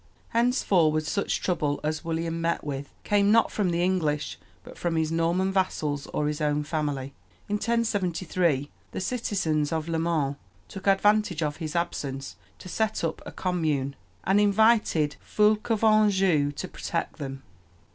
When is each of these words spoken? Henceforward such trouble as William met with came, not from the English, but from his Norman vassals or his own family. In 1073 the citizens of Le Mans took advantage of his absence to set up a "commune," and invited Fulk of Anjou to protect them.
Henceforward 0.29 1.05
such 1.05 1.43
trouble 1.43 1.79
as 1.83 2.03
William 2.03 2.41
met 2.41 2.63
with 2.63 2.91
came, 3.03 3.31
not 3.31 3.51
from 3.51 3.69
the 3.69 3.83
English, 3.83 4.39
but 4.63 4.75
from 4.75 4.95
his 4.95 5.11
Norman 5.11 5.53
vassals 5.53 6.07
or 6.07 6.25
his 6.27 6.41
own 6.41 6.63
family. 6.63 7.13
In 7.47 7.57
1073 7.57 8.71
the 8.93 8.99
citizens 8.99 9.71
of 9.71 9.87
Le 9.87 9.99
Mans 9.99 10.37
took 10.67 10.87
advantage 10.87 11.43
of 11.43 11.57
his 11.57 11.75
absence 11.75 12.35
to 12.57 12.67
set 12.67 13.03
up 13.03 13.21
a 13.27 13.31
"commune," 13.31 13.95
and 14.23 14.41
invited 14.41 15.17
Fulk 15.21 15.69
of 15.69 15.83
Anjou 15.83 16.51
to 16.51 16.67
protect 16.67 17.17
them. 17.19 17.43